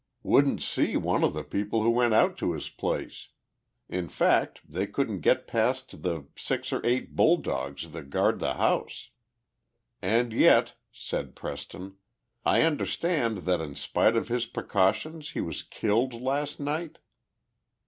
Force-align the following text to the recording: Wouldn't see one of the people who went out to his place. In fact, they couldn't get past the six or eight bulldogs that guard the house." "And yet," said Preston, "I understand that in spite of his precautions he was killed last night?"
Wouldn't 0.23 0.63
see 0.63 0.97
one 0.97 1.23
of 1.23 1.33
the 1.35 1.43
people 1.43 1.83
who 1.83 1.91
went 1.91 2.15
out 2.15 2.35
to 2.39 2.53
his 2.53 2.69
place. 2.71 3.27
In 3.87 4.07
fact, 4.07 4.61
they 4.67 4.87
couldn't 4.87 5.19
get 5.19 5.45
past 5.45 6.01
the 6.01 6.25
six 6.35 6.73
or 6.73 6.83
eight 6.83 7.15
bulldogs 7.15 7.91
that 7.91 8.09
guard 8.09 8.39
the 8.39 8.55
house." 8.55 9.11
"And 10.01 10.33
yet," 10.33 10.73
said 10.91 11.35
Preston, 11.35 11.97
"I 12.43 12.63
understand 12.63 13.45
that 13.45 13.61
in 13.61 13.75
spite 13.75 14.15
of 14.15 14.27
his 14.27 14.47
precautions 14.47 15.29
he 15.33 15.39
was 15.39 15.61
killed 15.61 16.15
last 16.19 16.59
night?" 16.59 16.97